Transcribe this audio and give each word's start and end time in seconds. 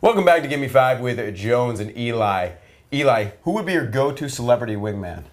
Welcome 0.00 0.24
back 0.24 0.42
to 0.42 0.48
Give 0.48 0.60
Me 0.60 0.68
Five 0.68 1.00
with 1.00 1.34
Jones 1.34 1.80
and 1.80 1.96
Eli. 1.96 2.50
Eli, 2.92 3.30
who 3.42 3.50
would 3.52 3.66
be 3.66 3.72
your 3.72 3.84
go-to 3.84 4.28
celebrity 4.28 4.76
wingman? 4.76 5.24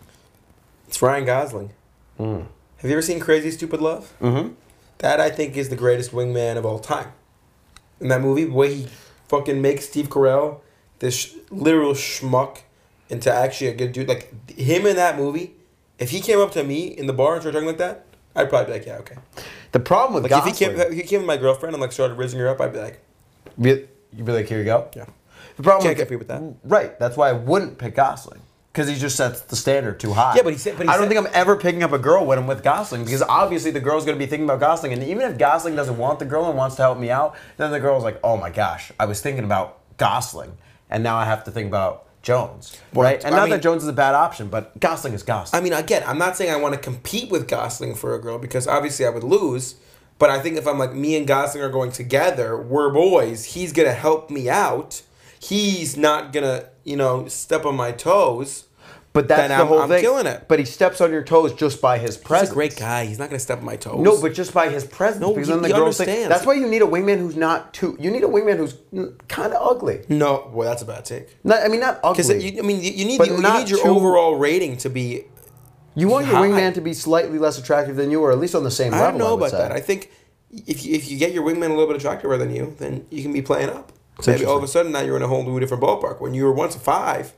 It's 0.87 0.99
Ryan 1.03 1.23
Gosling. 1.23 1.71
Have 2.17 2.47
you 2.81 2.91
ever 2.91 3.01
seen 3.03 3.19
Crazy 3.19 3.51
Stupid 3.51 3.79
Love? 3.79 4.11
Mm-hmm. 4.19 4.53
That 4.97 5.19
I 5.19 5.29
think 5.29 5.55
is 5.55 5.69
the 5.69 5.75
greatest 5.75 6.11
wingman 6.13 6.57
of 6.57 6.65
all 6.65 6.79
time. 6.79 7.11
In 8.01 8.07
that 8.07 8.21
movie, 8.21 8.45
the 8.45 8.53
way 8.53 8.73
he 8.73 8.87
fucking 9.27 9.61
makes 9.61 9.87
Steve 9.87 10.09
Carell, 10.09 10.61
this 10.97 11.15
sh- 11.15 11.33
literal 11.51 11.93
schmuck, 11.93 12.61
into 13.07 13.31
actually 13.31 13.67
a 13.67 13.75
good 13.75 13.91
dude. 13.91 14.07
Like 14.07 14.49
him 14.49 14.87
in 14.87 14.95
that 14.95 15.15
movie, 15.15 15.53
if 15.99 16.09
he 16.09 16.21
came 16.21 16.39
up 16.39 16.51
to 16.53 16.63
me 16.63 16.87
in 16.87 17.05
the 17.05 17.13
bar 17.13 17.33
and 17.33 17.41
started 17.43 17.55
talking 17.59 17.67
like 17.67 17.77
that, 17.77 18.07
I'd 18.35 18.49
probably 18.49 18.73
be 18.73 18.79
like, 18.79 18.87
yeah, 18.87 18.97
okay. 18.97 19.17
The 19.73 19.79
problem 19.79 20.15
with 20.15 20.23
Like 20.23 20.31
if 20.31 20.39
Gosling, 20.39 20.53
he 20.55 20.79
came, 20.79 20.91
if 20.91 20.93
he 20.93 21.03
came 21.03 21.19
with 21.19 21.27
my 21.27 21.37
girlfriend 21.37 21.75
and 21.75 21.81
like 21.81 21.91
started 21.91 22.15
raising 22.15 22.39
her 22.39 22.47
up, 22.47 22.59
I'd 22.59 22.73
be 22.73 22.79
like, 22.79 22.99
you'd 24.15 24.25
be 24.25 24.31
like, 24.31 24.47
here 24.47 24.59
you 24.59 24.65
go. 24.65 24.89
yeah. 24.95 25.05
The 25.57 25.63
problem 25.63 25.85
Can't 25.85 25.97
compete 25.97 26.19
with 26.19 26.27
that. 26.27 26.41
Right. 26.63 26.99
That's 26.99 27.15
why 27.15 27.29
I 27.29 27.33
wouldn't 27.33 27.77
pick 27.77 27.95
Gosling. 27.95 28.41
Because 28.73 28.89
he 28.89 28.95
just 28.95 29.15
sets 29.15 29.39
the 29.39 29.55
standard 29.55 30.01
too 30.01 30.11
high. 30.11 30.33
Yeah, 30.35 30.41
but 30.41 30.51
he 30.51 30.59
said- 30.59 30.75
but 30.77 30.85
he 30.85 30.89
I 30.89 30.97
don't 30.97 31.03
said- 31.07 31.15
think 31.15 31.27
I'm 31.27 31.31
ever 31.33 31.55
picking 31.55 31.81
up 31.81 31.93
a 31.93 31.97
girl 31.97 32.25
when 32.25 32.37
I'm 32.37 32.45
with 32.45 32.61
Gosling 32.61 33.05
because 33.05 33.21
obviously 33.21 33.71
the 33.71 33.79
girl's 33.79 34.03
going 34.03 34.17
to 34.17 34.23
be 34.25 34.29
thinking 34.29 34.43
about 34.43 34.59
Gosling, 34.59 34.91
and 34.91 35.01
even 35.01 35.21
if 35.31 35.37
Gosling 35.37 35.77
doesn't 35.77 35.97
want 35.97 36.19
the 36.19 36.25
girl 36.25 36.45
and 36.49 36.57
wants 36.57 36.75
to 36.75 36.81
help 36.81 36.97
me 36.99 37.09
out, 37.09 37.35
then 37.55 37.71
the 37.71 37.79
girl's 37.79 38.03
like, 38.03 38.19
"Oh 38.21 38.35
my 38.35 38.49
gosh, 38.49 38.91
I 38.99 39.05
was 39.05 39.21
thinking 39.21 39.45
about 39.45 39.77
Gosling, 39.95 40.57
and 40.89 41.03
now 41.03 41.15
I 41.15 41.23
have 41.23 41.45
to 41.45 41.51
think 41.51 41.67
about 41.69 42.03
Jones." 42.21 42.75
Well, 42.93 43.05
right? 43.05 43.23
And 43.23 43.33
I 43.33 43.37
not 43.37 43.43
mean- 43.45 43.51
that 43.51 43.61
Jones 43.61 43.83
is 43.83 43.87
a 43.87 43.93
bad 43.93 44.13
option, 44.13 44.49
but 44.49 44.77
Gosling 44.81 45.13
is 45.13 45.23
Gosling. 45.23 45.57
I 45.57 45.63
mean, 45.63 45.71
again, 45.71 46.03
I'm 46.05 46.17
not 46.17 46.35
saying 46.35 46.51
I 46.51 46.57
want 46.57 46.73
to 46.73 46.79
compete 46.81 47.31
with 47.31 47.47
Gosling 47.47 47.95
for 47.95 48.13
a 48.13 48.19
girl 48.19 48.37
because 48.39 48.67
obviously 48.67 49.05
I 49.05 49.09
would 49.09 49.23
lose. 49.23 49.75
But 50.17 50.29
I 50.29 50.39
think 50.39 50.57
if 50.57 50.65
I'm 50.67 50.79
like 50.79 50.93
me 50.93 51.15
and 51.17 51.27
Gosling 51.27 51.63
are 51.63 51.69
going 51.69 51.91
together, 51.91 52.57
we're 52.59 52.89
boys. 52.89 53.43
He's 53.45 53.73
gonna 53.73 53.91
help 53.93 54.29
me 54.29 54.49
out. 54.49 55.01
He's 55.39 55.97
not 55.97 56.31
gonna, 56.33 56.65
you 56.83 56.95
know, 56.95 57.27
step 57.27 57.65
on 57.65 57.75
my 57.75 57.91
toes. 57.91 58.63
but 59.13 59.29
that's 59.29 59.47
the 59.47 59.53
I'm- 59.53 59.67
whole 59.67 59.79
I'm 59.79 59.87
thing. 59.87 60.01
killing 60.01 60.25
it. 60.27 60.43
But 60.49 60.59
he 60.59 60.65
steps 60.65 60.99
on 60.99 61.09
your 61.11 61.23
toes 61.23 61.53
just 61.53 61.79
by 61.81 61.99
his 61.99 62.17
presence. 62.17 62.49
He's 62.49 62.51
a 62.51 62.53
great 62.53 62.75
guy. 62.75 63.05
He's 63.05 63.17
not 63.17 63.29
gonna 63.29 63.39
step 63.39 63.59
on 63.59 63.63
my 63.65 63.77
toes. 63.77 63.99
No, 64.01 64.19
but 64.19 64.33
just 64.33 64.53
by 64.53 64.67
his 64.67 64.83
presence. 64.83 65.21
No, 65.21 65.33
because 65.33 65.47
he- 65.47 65.53
then 65.53 65.61
the 65.61 65.69
he 65.69 65.73
girls 65.73 65.97
think- 65.97 66.27
That's 66.27 66.45
why 66.45 66.55
you 66.55 66.67
need 66.67 66.81
a 66.81 66.85
wingman 66.85 67.19
who's 67.19 67.37
not 67.37 67.73
too. 67.73 67.95
You 67.97 68.11
need 68.11 68.25
a 68.25 68.27
wingman 68.27 68.57
who's 68.57 68.75
kind 69.29 69.53
of 69.53 69.65
ugly. 69.71 70.01
no, 70.09 70.49
well, 70.53 70.67
that's 70.67 70.81
a 70.81 70.85
bad 70.85 71.05
take. 71.05 71.29
Not, 71.45 71.61
I 71.63 71.69
mean, 71.69 71.79
not 71.79 72.01
Because 72.01 72.29
ugly. 72.29 72.59
I 72.59 72.61
mean, 72.61 72.81
you, 72.81 72.91
you 72.91 73.05
need 73.05 73.19
you, 73.25 73.37
you 73.37 73.41
need 73.41 73.69
your 73.69 73.79
too- 73.79 73.87
overall 73.89 74.35
rating 74.35 74.75
to 74.77 74.89
be. 74.89 75.25
You 75.95 76.07
want 76.07 76.27
your 76.27 76.35
wingman 76.35 76.73
to 76.75 76.81
be 76.81 76.93
slightly 76.93 77.39
less 77.39 77.57
attractive 77.57 77.95
than 77.95 78.11
you, 78.11 78.21
or 78.21 78.31
at 78.31 78.39
least 78.39 78.55
on 78.55 78.63
the 78.63 78.71
same 78.71 78.93
I 78.93 78.99
level. 78.99 79.07
I 79.07 79.11
don't 79.11 79.19
know 79.19 79.35
would 79.35 79.47
about 79.47 79.51
say. 79.51 79.57
that. 79.57 79.71
I 79.71 79.79
think 79.79 80.11
if 80.51 80.85
you, 80.85 80.93
if 80.95 81.09
you 81.09 81.17
get 81.17 81.33
your 81.33 81.43
wingman 81.43 81.71
a 81.71 81.73
little 81.75 81.87
bit 81.87 82.01
attractiver 82.01 82.37
than 82.37 82.53
you, 82.53 82.75
then 82.79 83.05
you 83.09 83.21
can 83.21 83.33
be 83.33 83.41
playing 83.41 83.69
up. 83.69 83.91
Maybe 84.25 84.45
all 84.45 84.57
of 84.57 84.63
a 84.63 84.67
sudden 84.67 84.91
now 84.91 85.01
you're 85.01 85.17
in 85.17 85.23
a 85.23 85.27
whole 85.27 85.43
new 85.43 85.59
different 85.59 85.83
ballpark. 85.83 86.21
When 86.21 86.33
you 86.33 86.45
were 86.45 86.53
once 86.53 86.75
a 86.75 86.79
five, 86.79 87.33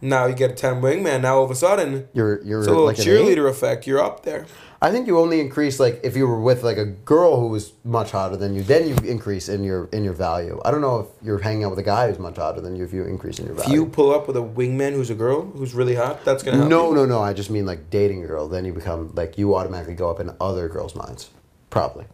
now 0.00 0.26
you 0.26 0.34
get 0.34 0.50
a 0.50 0.54
ten 0.54 0.80
wingman. 0.80 1.20
Now 1.20 1.36
all 1.36 1.44
of 1.44 1.50
a 1.50 1.54
sudden 1.54 2.08
You're 2.12 2.42
you're 2.42 2.60
it's 2.60 2.68
a 2.68 2.70
little 2.70 2.86
like 2.86 2.96
cheerleader 2.96 3.48
effect. 3.48 3.86
You're 3.86 4.02
up 4.02 4.24
there. 4.24 4.46
I 4.82 4.90
think 4.90 5.06
you 5.06 5.18
only 5.18 5.40
increase 5.40 5.78
like 5.78 6.00
if 6.02 6.16
you 6.16 6.26
were 6.26 6.40
with 6.40 6.62
like 6.62 6.78
a 6.78 6.86
girl 6.86 7.38
who 7.38 7.48
was 7.48 7.74
much 7.84 8.12
hotter 8.12 8.36
than 8.36 8.54
you, 8.54 8.62
then 8.62 8.88
you 8.88 8.94
increase 9.04 9.48
in 9.50 9.62
your 9.62 9.86
in 9.92 10.04
your 10.04 10.14
value. 10.14 10.58
I 10.64 10.70
don't 10.70 10.80
know 10.80 11.00
if 11.00 11.06
you're 11.22 11.38
hanging 11.38 11.64
out 11.64 11.70
with 11.70 11.78
a 11.80 11.84
guy 11.84 12.08
who's 12.08 12.18
much 12.18 12.36
hotter 12.36 12.62
than 12.62 12.76
you 12.76 12.84
if 12.84 12.92
you 12.92 13.04
increase 13.04 13.38
in 13.38 13.44
your 13.44 13.54
value. 13.56 13.68
If 13.68 13.74
you 13.74 13.86
pull 13.86 14.14
up 14.14 14.26
with 14.26 14.38
a 14.38 14.42
wingman 14.42 14.92
who's 14.92 15.10
a 15.10 15.14
girl 15.14 15.42
who's 15.42 15.74
really 15.74 15.96
hot, 15.96 16.24
that's 16.24 16.42
gonna 16.42 16.56
help 16.56 16.70
no, 16.70 16.88
you. 16.90 16.96
no, 16.96 17.04
no. 17.04 17.20
I 17.20 17.34
just 17.34 17.50
mean 17.50 17.66
like 17.66 17.90
dating 17.90 18.24
a 18.24 18.26
girl. 18.26 18.48
Then 18.48 18.64
you 18.64 18.72
become 18.72 19.12
like 19.14 19.36
you 19.36 19.54
automatically 19.54 19.94
go 19.94 20.10
up 20.10 20.18
in 20.18 20.34
other 20.40 20.66
girls' 20.68 20.94
minds, 20.94 21.28
probably. 21.68 22.06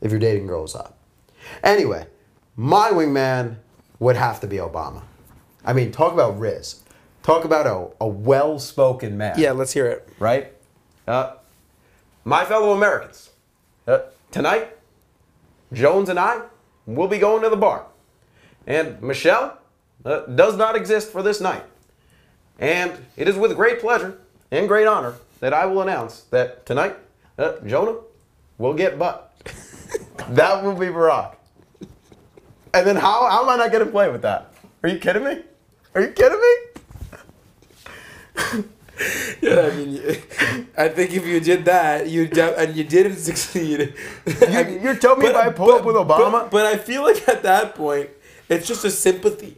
If 0.00 0.10
you're 0.10 0.20
dating 0.20 0.46
girls 0.46 0.72
hot. 0.72 0.94
Anyway, 1.62 2.06
my 2.56 2.90
wingman 2.90 3.56
would 3.98 4.16
have 4.16 4.40
to 4.40 4.46
be 4.46 4.56
Obama. 4.56 5.02
I 5.64 5.74
mean, 5.74 5.92
talk 5.92 6.14
about 6.14 6.38
Riz. 6.38 6.82
Talk 7.22 7.44
about 7.44 7.66
a, 7.66 8.04
a 8.04 8.08
well-spoken 8.08 9.18
man. 9.18 9.38
Yeah, 9.38 9.52
let's 9.52 9.72
hear 9.72 9.86
it. 9.86 10.08
right? 10.18 10.52
Uh, 11.06 11.34
my 12.28 12.44
fellow 12.44 12.72
Americans, 12.72 13.30
uh, 13.86 14.00
tonight, 14.30 14.76
Jones 15.72 16.10
and 16.10 16.18
I 16.18 16.42
will 16.84 17.08
be 17.08 17.16
going 17.16 17.42
to 17.42 17.48
the 17.48 17.56
bar. 17.56 17.86
And 18.66 19.00
Michelle 19.02 19.56
uh, 20.04 20.26
does 20.26 20.54
not 20.54 20.76
exist 20.76 21.10
for 21.10 21.22
this 21.22 21.40
night. 21.40 21.64
And 22.58 22.92
it 23.16 23.28
is 23.28 23.36
with 23.36 23.56
great 23.56 23.80
pleasure 23.80 24.18
and 24.50 24.68
great 24.68 24.86
honor 24.86 25.14
that 25.40 25.54
I 25.54 25.64
will 25.64 25.80
announce 25.80 26.24
that 26.24 26.66
tonight, 26.66 26.96
uh, 27.38 27.60
Jonah 27.66 27.96
will 28.58 28.74
get 28.74 28.98
butt. 28.98 29.32
that 30.28 30.62
will 30.62 30.74
be 30.74 30.86
Barack. 30.86 31.36
And 32.74 32.86
then 32.86 32.96
how, 32.96 33.26
how 33.30 33.44
am 33.44 33.48
I 33.48 33.56
not 33.56 33.72
going 33.72 33.86
to 33.86 33.90
play 33.90 34.10
with 34.10 34.20
that? 34.22 34.52
Are 34.82 34.90
you 34.90 34.98
kidding 34.98 35.24
me? 35.24 35.44
Are 35.94 36.02
you 36.02 36.08
kidding 36.08 36.40
me? 36.40 36.56
Yeah, 39.40 39.60
I 39.60 39.76
mean, 39.76 40.16
I 40.78 40.88
think 40.88 41.12
if 41.12 41.26
you 41.26 41.40
did 41.40 41.64
that, 41.64 42.08
you 42.08 42.28
de- 42.28 42.56
and 42.56 42.76
you 42.76 42.84
didn't 42.84 43.16
succeed. 43.28 43.94
Mean, 44.40 44.80
you're 44.80 44.94
telling 44.94 45.20
me 45.20 45.26
if 45.26 45.34
I 45.36 45.50
pull 45.50 45.72
up 45.72 45.84
with 45.84 45.96
Obama? 45.96 46.30
But, 46.32 46.50
but 46.52 46.66
I 46.66 46.78
feel 46.78 47.02
like 47.02 47.28
at 47.28 47.42
that 47.42 47.74
point, 47.74 48.10
it's 48.48 48.66
just 48.66 48.84
a 48.84 48.90
sympathy. 48.90 49.56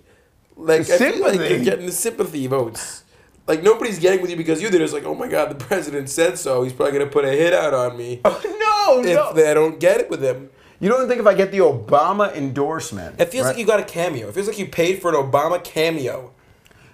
Like 0.56 0.80
I 0.80 0.84
feel 0.98 1.20
like 1.20 1.32
Sympathy? 1.32 1.54
you're 1.54 1.64
getting 1.64 1.86
the 1.86 1.92
sympathy 1.92 2.46
votes. 2.46 3.04
Like 3.46 3.62
nobody's 3.62 3.98
getting 3.98 4.20
with 4.22 4.30
you 4.30 4.36
because 4.36 4.62
you 4.62 4.70
did. 4.70 4.80
It's 4.80 4.92
like, 4.92 5.04
oh 5.04 5.14
my 5.14 5.28
god, 5.28 5.50
the 5.50 5.64
president 5.64 6.08
said 6.08 6.38
so. 6.38 6.62
He's 6.62 6.72
probably 6.72 6.98
gonna 6.98 7.10
put 7.10 7.24
a 7.24 7.30
hit 7.30 7.52
out 7.52 7.74
on 7.74 7.96
me 7.96 8.20
no, 8.24 9.02
if 9.04 9.14
no. 9.14 9.32
they 9.32 9.52
don't 9.54 9.78
get 9.78 10.00
it 10.00 10.10
with 10.10 10.22
him. 10.22 10.50
You 10.78 10.88
don't 10.88 11.06
think 11.08 11.20
if 11.20 11.26
I 11.26 11.34
get 11.34 11.50
the 11.52 11.58
Obama 11.58 12.34
endorsement? 12.34 13.20
It 13.20 13.26
feels 13.26 13.44
right? 13.44 13.50
like 13.50 13.58
you 13.58 13.66
got 13.66 13.80
a 13.80 13.84
cameo. 13.84 14.28
It 14.28 14.34
feels 14.34 14.46
like 14.46 14.58
you 14.58 14.66
paid 14.66 15.02
for 15.02 15.10
an 15.10 15.16
Obama 15.16 15.62
cameo. 15.62 16.32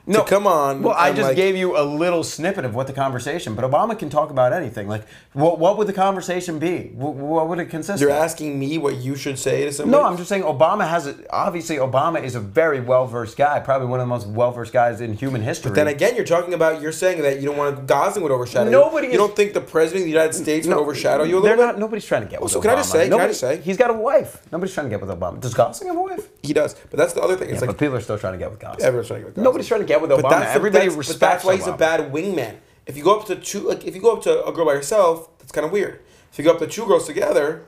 No, 0.08 0.22
come 0.22 0.46
on. 0.46 0.82
Well, 0.82 0.94
I 0.96 1.10
just 1.12 1.28
like- 1.28 1.36
gave 1.36 1.56
you 1.56 1.76
a 1.76 1.82
little 1.82 2.22
snippet 2.22 2.64
of 2.64 2.74
what 2.76 2.86
the 2.86 2.92
conversation, 2.92 3.54
but 3.56 3.68
Obama 3.68 3.98
can 3.98 4.08
talk 4.08 4.30
about 4.30 4.52
anything. 4.52 4.86
Like, 4.86 5.02
what, 5.32 5.58
what 5.58 5.76
would 5.78 5.88
the 5.88 5.92
conversation 5.92 6.58
be? 6.60 6.92
What, 6.94 7.14
what 7.14 7.48
would 7.48 7.58
it 7.58 7.66
consist 7.66 7.96
of? 7.96 8.00
You're 8.00 8.10
of? 8.10 8.22
asking 8.22 8.56
me 8.58 8.78
what 8.78 8.96
you 8.96 9.16
should 9.16 9.36
say 9.38 9.64
to 9.64 9.72
somebody. 9.72 10.00
No, 10.00 10.08
I'm 10.08 10.16
just 10.16 10.28
saying 10.28 10.42
Obama 10.44 10.88
has 10.88 11.08
a, 11.08 11.16
obviously 11.34 11.76
Obama 11.76 12.22
is 12.22 12.36
a 12.36 12.40
very 12.40 12.80
well 12.80 13.06
versed 13.06 13.36
guy, 13.36 13.58
probably 13.60 13.88
one 13.88 13.98
of 13.98 14.04
the 14.04 14.08
most 14.08 14.28
well 14.28 14.52
versed 14.52 14.72
guys 14.72 15.00
in 15.00 15.14
human 15.14 15.42
history. 15.42 15.70
But 15.70 15.74
then 15.74 15.88
again, 15.88 16.14
you're 16.14 16.24
talking 16.24 16.54
about 16.54 16.80
you're 16.80 16.92
saying 16.92 17.22
that 17.22 17.40
you 17.40 17.46
don't 17.46 17.56
want 17.56 17.86
Gosling 17.88 18.22
would 18.22 18.30
overshadow 18.32 18.70
Nobody 18.70 19.08
you. 19.08 19.10
is- 19.10 19.14
You 19.14 19.18
don't 19.18 19.34
think 19.34 19.54
the 19.54 19.60
president 19.60 20.02
of 20.02 20.04
the 20.04 20.10
United 20.12 20.34
States 20.34 20.66
No, 20.68 20.76
would 20.76 20.82
overshadow 20.82 21.24
you 21.24 21.38
a 21.38 21.40
little 21.40 21.56
they're 21.56 21.66
not. 21.66 21.74
bit? 21.74 21.80
Nobody's 21.80 22.04
trying 22.04 22.22
to 22.22 22.28
get 22.28 22.40
with 22.40 22.52
so 22.52 22.60
Obama. 22.60 22.62
can 22.62 22.70
I 22.70 22.76
just 22.76 22.92
say- 22.92 23.08
can 23.08 23.20
I 23.20 23.26
just 23.26 23.40
say? 23.40 23.56
he's 23.60 23.76
got 23.76 23.90
a 23.90 23.94
wife. 23.94 24.40
Nobody's 24.52 24.72
trying 24.72 24.86
to 24.86 24.90
get 24.90 25.00
with 25.04 25.10
Obama. 25.10 25.40
Does 25.40 25.52
Gosling 25.54 25.88
have 25.88 25.96
a 25.96 26.00
wife? 26.02 26.28
He 26.42 26.52
does, 26.52 26.74
but 26.90 26.96
that's 26.98 27.12
the 27.12 27.22
other 27.22 27.34
thing. 27.36 27.50
It's 27.50 27.58
but 27.60 27.70
like 27.70 27.78
people 27.78 27.96
are 27.96 28.00
still 28.00 28.18
trying 28.18 28.34
to 28.34 28.38
get 28.38 28.50
with 28.50 28.60
Gosling. 28.60 28.84
everyone's 28.84 29.08
trying 29.08 29.18
to 29.20 29.24
get 29.24 29.26
with 29.26 29.34
Gosling. 29.34 29.44
Nobody's 29.44 29.66
trying 29.68 29.80
to 29.80 29.86
get 29.86 29.95
with 30.00 30.10
But 30.10 30.20
Obama. 30.20 30.30
that's 30.30 30.44
the- 30.52 30.54
Everybody 30.56 30.84
that's- 30.86 30.96
respects 30.98 31.18
But 31.20 31.26
that's 31.30 31.44
why 31.44 31.56
he's 31.56 31.66
a 31.66 31.72
bad 31.72 32.12
wingman. 32.12 32.56
If 32.86 32.96
you 32.96 33.02
go 33.04 33.18
up 33.18 33.26
to 33.26 33.36
two, 33.36 33.60
like 33.60 33.84
if 33.84 33.94
you 33.94 34.00
go 34.00 34.12
up 34.12 34.22
to 34.22 34.44
a 34.46 34.52
girl 34.52 34.64
by 34.66 34.72
yourself, 34.74 35.28
that's 35.38 35.52
kind 35.52 35.64
of 35.64 35.72
weird. 35.72 36.00
If 36.32 36.38
you 36.38 36.44
go 36.44 36.52
up 36.52 36.58
to 36.60 36.66
two 36.66 36.86
girls 36.86 37.06
together, 37.06 37.64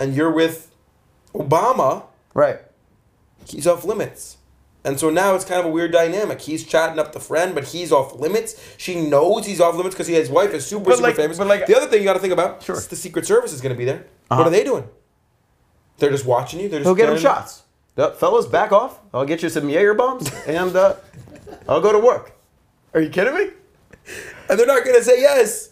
and 0.00 0.14
you're 0.14 0.30
with 0.32 0.70
Obama, 1.34 2.04
Right. 2.34 2.60
he's 3.46 3.66
off 3.66 3.84
limits. 3.84 4.36
And 4.84 4.98
so 4.98 5.10
now 5.10 5.34
it's 5.34 5.44
kind 5.44 5.60
of 5.60 5.66
a 5.66 5.70
weird 5.70 5.90
dynamic. 5.92 6.40
He's 6.40 6.64
chatting 6.64 6.98
up 6.98 7.12
the 7.12 7.20
friend, 7.20 7.54
but 7.54 7.64
he's 7.64 7.90
off 7.92 8.14
limits. 8.14 8.54
She 8.76 9.00
knows 9.00 9.44
he's 9.46 9.60
off 9.60 9.74
limits 9.74 9.94
because 9.94 10.06
his 10.06 10.30
wife 10.30 10.54
is 10.54 10.64
super, 10.66 10.84
But 10.84 10.96
super 10.96 11.08
like- 11.08 11.16
famous. 11.16 11.36
but 11.38 11.46
like- 11.48 11.66
the 11.66 11.76
other 11.76 11.86
thing 11.86 11.98
you 12.00 12.04
got 12.06 12.12
to 12.14 12.20
think 12.20 12.32
about 12.32 12.62
Sure. 12.62 12.76
is 12.76 12.86
the 12.86 12.96
Secret 12.96 13.26
Service 13.26 13.52
is 13.52 13.60
going 13.60 13.74
to 13.74 13.78
be 13.78 13.84
there. 13.84 14.04
Uh-huh. 14.30 14.38
What 14.40 14.46
are 14.46 14.50
they 14.50 14.64
doing? 14.64 14.84
They're 15.98 16.10
just 16.10 16.24
watching 16.26 16.60
you. 16.60 16.68
They're 16.68 16.78
just 16.80 16.86
He'll 16.86 16.94
get 16.94 17.08
him 17.08 17.18
staring- 17.18 17.36
shots. 17.38 17.62
Uh, 17.96 18.12
fellas, 18.12 18.46
back 18.46 18.70
off. 18.70 19.00
I'll 19.12 19.24
get 19.24 19.42
you 19.42 19.48
some 19.48 19.68
Jaeger 19.68 19.94
bombs, 19.94 20.30
and 20.46 20.74
uh, 20.76 20.94
I'll 21.68 21.80
go 21.80 21.92
to 21.92 21.98
work. 21.98 22.32
Are 22.94 23.00
you 23.00 23.10
kidding 23.10 23.34
me? 23.34 23.50
And 24.48 24.58
they're 24.58 24.66
not 24.66 24.84
going 24.84 24.96
to 24.96 25.04
say 25.04 25.20
yes. 25.20 25.70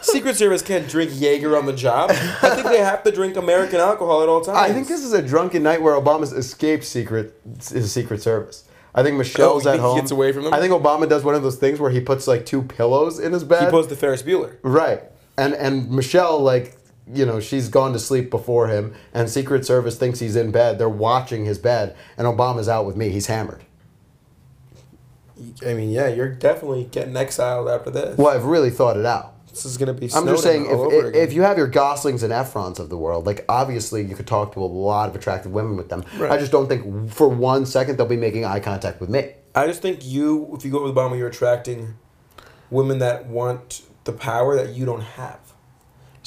Secret 0.00 0.36
Service 0.36 0.62
can't 0.62 0.88
drink 0.88 1.10
Jaeger 1.14 1.56
on 1.56 1.66
the 1.66 1.72
job. 1.72 2.10
I 2.10 2.50
think 2.54 2.68
they 2.68 2.78
have 2.78 3.02
to 3.04 3.10
drink 3.12 3.36
American 3.36 3.80
alcohol 3.80 4.22
at 4.22 4.28
all 4.28 4.40
times. 4.40 4.58
I 4.58 4.72
think 4.72 4.86
this 4.88 5.02
is 5.04 5.12
a 5.12 5.22
drunken 5.22 5.62
night 5.62 5.82
where 5.82 5.94
Obama's 5.94 6.32
escaped 6.32 6.84
secret 6.84 7.40
his 7.68 7.90
Secret 7.92 8.22
Service. 8.22 8.64
I 8.94 9.02
think 9.02 9.16
Michelle's 9.18 9.66
Oh, 9.66 9.70
at 9.70 9.72
think 9.72 9.82
he 9.82 9.88
home. 9.88 9.98
gets 10.00 10.10
away 10.10 10.32
from 10.32 10.44
them? 10.44 10.54
I 10.54 10.60
think 10.60 10.72
Obama 10.72 11.08
does 11.08 11.22
one 11.24 11.34
of 11.34 11.42
those 11.42 11.56
things 11.56 11.80
where 11.80 11.90
he 11.90 12.00
puts 12.00 12.26
like 12.26 12.46
two 12.46 12.62
pillows 12.62 13.18
in 13.18 13.32
his 13.32 13.44
bed. 13.44 13.64
he 13.64 13.70
posed 13.70 13.88
to 13.90 13.96
Ferris 13.96 14.22
Bueller. 14.22 14.56
right, 14.62 15.02
and 15.36 15.52
and 15.54 15.90
Michelle 15.90 16.40
like 16.40 16.76
you 17.12 17.26
know 17.26 17.38
she's 17.40 17.68
gone 17.68 17.92
to 17.92 17.98
sleep 17.98 18.30
before 18.30 18.68
him, 18.68 18.94
and 19.12 19.28
Secret 19.28 19.66
Service 19.66 19.96
thinks 19.98 20.18
he's 20.20 20.34
in 20.36 20.50
bed. 20.52 20.78
They're 20.78 20.88
watching 20.88 21.44
his 21.44 21.58
bed, 21.58 21.94
and 22.16 22.26
Obama's 22.26 22.68
out 22.68 22.86
with 22.86 22.96
me. 22.96 23.10
He's 23.10 23.26
hammered. 23.26 23.64
I 25.66 25.74
mean, 25.74 25.90
yeah, 25.90 26.08
you're 26.08 26.30
definitely 26.30 26.84
getting 26.84 27.16
exiled 27.16 27.68
after 27.68 27.90
this. 27.90 28.16
Well, 28.16 28.28
I've 28.28 28.44
really 28.44 28.70
thought 28.70 28.96
it 28.96 29.04
out. 29.04 29.34
This 29.48 29.64
is 29.64 29.78
going 29.78 29.86
to 29.86 29.94
be. 29.94 30.10
I'm 30.14 30.26
just 30.26 30.42
saying, 30.42 30.66
if, 30.66 30.92
if, 30.92 31.14
if 31.14 31.32
you 31.32 31.42
have 31.42 31.56
your 31.56 31.66
Goslings 31.66 32.22
and 32.22 32.32
Efrons 32.32 32.78
of 32.78 32.90
the 32.90 32.96
world, 32.98 33.24
like 33.24 33.44
obviously 33.48 34.04
you 34.04 34.14
could 34.14 34.26
talk 34.26 34.52
to 34.52 34.60
a 34.60 34.66
lot 34.66 35.08
of 35.08 35.16
attractive 35.16 35.50
women 35.50 35.76
with 35.76 35.88
them. 35.88 36.04
Right. 36.18 36.30
I 36.30 36.36
just 36.36 36.52
don't 36.52 36.68
think 36.68 37.10
for 37.10 37.28
one 37.28 37.64
second 37.64 37.96
they'll 37.96 38.06
be 38.06 38.16
making 38.16 38.44
eye 38.44 38.60
contact 38.60 39.00
with 39.00 39.08
me. 39.08 39.32
I 39.54 39.66
just 39.66 39.80
think 39.80 40.04
you, 40.04 40.54
if 40.54 40.64
you 40.64 40.70
go 40.70 40.82
with 40.82 40.94
Obama, 40.94 41.16
you're 41.16 41.28
attracting 41.28 41.94
women 42.70 42.98
that 42.98 43.26
want 43.26 43.82
the 44.04 44.12
power 44.12 44.54
that 44.56 44.74
you 44.74 44.84
don't 44.84 45.00
have. 45.00 45.45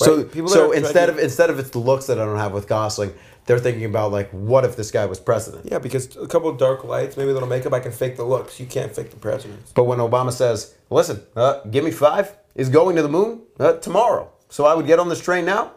So, 0.06 0.24
People 0.24 0.50
so 0.50 0.72
instead 0.72 1.10
of 1.10 1.20
instead 1.20 1.50
of 1.50 1.60
it's 1.60 1.70
the 1.72 1.80
looks 1.80 2.06
that 2.08 2.20
I 2.20 2.26
don't 2.26 2.38
have 2.38 2.52
with 2.54 2.68
Gosling, 2.68 3.14
they're 3.46 3.60
thinking 3.60 3.86
about 3.86 4.12
like, 4.12 4.30
what 4.32 4.64
if 4.66 4.76
this 4.76 4.92
guy 4.92 5.06
was 5.06 5.20
president? 5.20 5.66
Yeah, 5.66 5.80
because 5.80 6.16
a 6.16 6.28
couple 6.28 6.50
of 6.50 6.58
dark 6.58 6.84
lights, 6.84 7.18
maybe 7.18 7.32
a 7.32 7.34
little 7.34 7.50
makeup, 7.50 7.74
I 7.74 7.80
can 7.80 7.92
fake 7.92 8.16
the 8.16 8.24
looks. 8.24 8.60
You 8.60 8.66
can't 8.66 8.94
fake 8.96 9.10
the 9.12 9.18
presidents. 9.18 9.72
But 9.74 9.84
when 9.86 10.00
Obama 10.00 10.32
says, 10.32 10.74
"Listen, 10.90 11.24
uh, 11.36 11.62
give 11.70 11.84
me 11.84 11.92
five 11.92 12.36
is 12.56 12.70
going 12.70 12.96
to 12.96 13.02
the 13.02 13.10
moon 13.10 13.42
uh, 13.60 13.74
tomorrow," 13.74 14.32
so 14.50 14.66
I 14.66 14.74
would 14.76 14.88
get 14.88 15.00
on 15.00 15.10
this 15.10 15.22
train 15.22 15.46
now. 15.46 15.72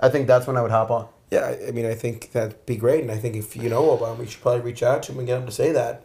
I 0.00 0.08
think 0.08 0.26
that's 0.26 0.46
when 0.46 0.56
I 0.56 0.62
would 0.62 0.70
hop 0.70 0.90
on. 0.90 1.08
Yeah, 1.30 1.46
I- 1.46 1.68
I 1.68 1.70
mean, 1.70 1.86
I 1.86 1.94
think 1.94 2.32
that'd 2.32 2.66
be 2.66 2.76
great, 2.76 3.00
and 3.02 3.10
I 3.10 3.16
think 3.16 3.36
if 3.36 3.56
you 3.56 3.70
know 3.70 3.84
Obama, 3.96 4.18
you 4.20 4.26
should 4.26 4.42
probably 4.42 4.60
reach 4.60 4.82
out 4.82 5.02
to 5.04 5.12
him 5.12 5.18
and 5.18 5.26
get 5.26 5.38
him 5.40 5.46
to 5.46 5.52
say 5.52 5.72
that. 5.72 6.02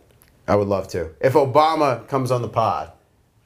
I 0.48 0.56
would 0.56 0.68
love 0.70 0.88
to. 0.90 1.10
If 1.20 1.34
Obama 1.34 2.08
comes 2.08 2.32
on 2.32 2.42
the 2.42 2.48
pod, 2.48 2.92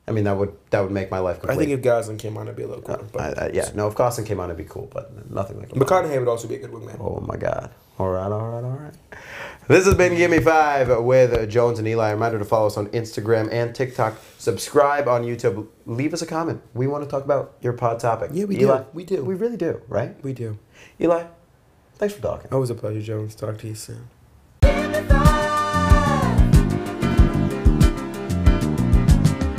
I 0.08 0.12
mean 0.12 0.24
that 0.24 0.36
would 0.36 0.54
that 0.72 0.82
would 0.82 0.92
make 0.92 1.12
my 1.12 1.20
life 1.20 1.40
I 1.48 1.56
think 1.56 1.70
if 1.70 1.82
Gosling 1.82 2.18
came 2.18 2.36
on, 2.38 2.48
it'd 2.48 2.58
be 2.58 2.64
a 2.64 2.68
little 2.68 2.82
cooler. 2.82 3.08
But 3.12 3.38
I, 3.38 3.46
I, 3.46 3.52
yeah, 3.54 3.70
no, 3.76 3.88
if 3.88 3.96
Costin 3.96 4.26
came 4.26 4.40
on, 4.40 4.50
it'd 4.50 4.58
be 4.58 4.64
cool, 4.64 4.90
but 4.92 5.30
nothing 5.32 5.60
like. 5.60 5.70
McConaughey 5.70 6.18
would 6.20 6.28
also 6.28 6.48
be 6.48 6.56
a 6.56 6.60
good 6.60 6.72
wingman. 6.72 7.00
Oh 7.00 7.20
my 7.22 7.38
God! 7.38 7.70
All 8.00 8.10
right, 8.10 8.32
all 8.32 8.48
right, 8.48 8.64
all 8.64 8.78
right. 8.78 8.94
This 9.68 9.86
has 9.86 9.94
been 9.94 10.16
Give 10.16 10.32
Me 10.32 10.40
Five 10.40 11.04
with 11.04 11.50
Jones 11.50 11.78
and 11.78 11.88
Eli. 11.88 12.12
Reminder 12.12 12.40
to 12.40 12.46
follow 12.46 12.68
us 12.68 12.78
on 12.78 12.88
Instagram 12.88 13.48
and 13.54 13.76
TikTok. 13.76 14.18
Subscribe 14.40 15.08
on 15.08 15.22
YouTube. 15.24 15.68
Leave 15.86 16.14
us 16.14 16.24
a 16.24 16.26
comment. 16.26 16.62
We 16.74 16.88
want 16.88 17.04
to 17.04 17.10
talk 17.10 17.24
about 17.24 17.54
your 17.62 17.74
pod 17.74 18.00
topic. 18.00 18.32
Yeah, 18.34 18.46
we 18.46 18.58
do. 18.58 18.86
We 18.94 19.06
do. 19.06 19.24
We 19.24 19.36
really 19.36 19.58
do, 19.58 19.82
right? 19.88 20.22
We 20.24 20.34
do. 20.34 20.58
Eli, 21.00 21.26
thanks 21.96 22.16
for 22.16 22.22
talking. 22.22 22.52
Always 22.52 22.72
a 22.72 22.76
pleasure, 22.76 23.02
Jones. 23.02 23.36
Talk 23.36 23.60
to 23.60 23.68
you 23.68 23.76
soon. 23.76 24.10